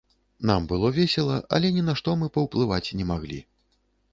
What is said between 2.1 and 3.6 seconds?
мы паўплываць не маглі.